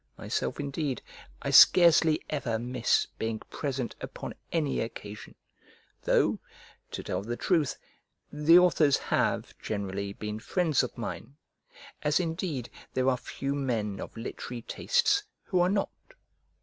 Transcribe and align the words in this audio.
Myself 0.17 0.59
indeed, 0.59 1.03
I 1.43 1.51
scarcely 1.51 2.23
ever 2.27 2.57
miss 2.57 3.05
being 3.19 3.37
present 3.51 3.95
upon 4.01 4.33
any 4.51 4.79
occasion; 4.79 5.35
though, 6.05 6.39
to 6.89 7.03
tell 7.03 7.21
the 7.21 7.37
truth, 7.37 7.77
the 8.33 8.57
authors 8.57 8.97
have 8.97 9.53
generally 9.59 10.13
been 10.13 10.39
friends 10.39 10.81
of 10.81 10.97
mine, 10.97 11.35
as 12.01 12.19
indeed 12.19 12.71
there 12.95 13.09
are 13.11 13.15
few 13.15 13.53
men 13.53 13.99
of 13.99 14.17
literary 14.17 14.63
tastes 14.63 15.21
who 15.43 15.59
are 15.59 15.69
not. 15.69 15.91